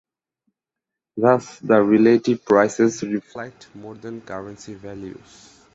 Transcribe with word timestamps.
Thus 1.15 1.59
the 1.59 1.79
relative 1.79 2.43
prices 2.43 3.03
reflect 3.03 3.67
more 3.75 3.93
than 3.93 4.21
currency 4.21 4.73
values. 4.73 5.61